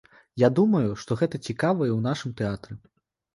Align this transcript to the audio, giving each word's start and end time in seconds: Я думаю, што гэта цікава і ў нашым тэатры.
Я 0.43 0.47
думаю, 0.59 0.95
што 1.03 1.17
гэта 1.19 1.41
цікава 1.51 1.81
і 1.91 1.93
ў 1.97 1.99
нашым 2.07 2.35
тэатры. 2.41 2.73